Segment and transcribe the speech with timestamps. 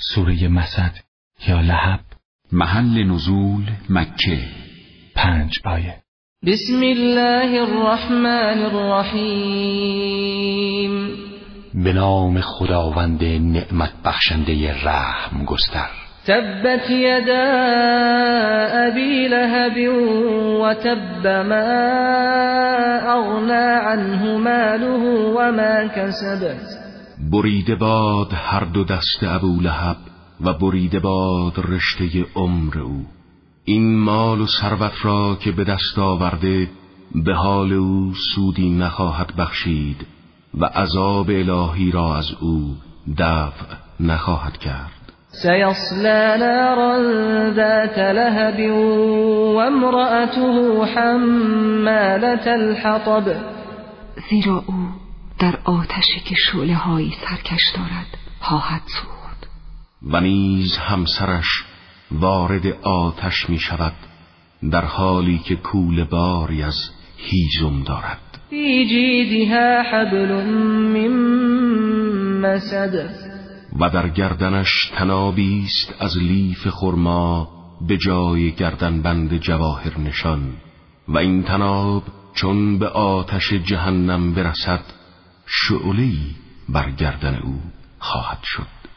[0.00, 0.92] سوره مسد
[1.48, 2.00] یا لحب
[2.52, 4.38] محل نزول مکه.
[5.14, 5.94] پنج آیه.
[6.46, 9.88] بسم الله الرحمن الرحیم.
[11.74, 15.90] به نام خداوند نعمت بخشنده رحم گستر
[16.26, 17.46] تبت یدا
[18.86, 19.88] ابی لهب
[20.60, 21.68] و تب ما
[23.06, 24.98] اغنا عنه ماله
[25.36, 26.87] و ما کسبت
[27.20, 29.96] بریده باد هر دو دست ابو لهب
[30.40, 33.06] و بریده باد رشته عمر او.
[33.64, 36.68] این مال و ثروت را که به دست آورده
[37.14, 40.06] به حال او سودی نخواهد بخشید
[40.54, 42.76] و عذاب الهی را از او
[43.18, 44.92] دفع نخواهد کرد.
[45.42, 46.98] سيصلى نارا
[47.54, 48.70] ذات لهب
[49.54, 53.36] وامرأته حمالة الحطب.
[54.30, 54.74] زیرا او
[55.38, 59.48] در آتشی که شعله هایی سرکش دارد خواهد سوخت
[60.02, 61.64] و نیز همسرش
[62.10, 63.92] وارد آتش می شود
[64.70, 68.18] در حالی که کول باری از هیزم دارد.
[68.50, 71.08] فی جیدها حبل من
[72.40, 73.10] مسد.
[73.80, 77.48] و در گردنش تنابی است از لیف خرما
[77.88, 80.52] به جای گردن بند جواهر نشان.
[81.08, 82.02] و این تناب
[82.34, 84.97] چون به آتش جهنم برسد
[85.48, 86.34] شعله‌ای
[86.68, 87.62] بر گردن او
[87.98, 88.87] خواهد شد.